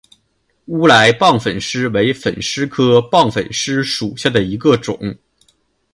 [0.65, 5.15] 乌来棒粉虱为粉虱科棒粉虱属下的一个种。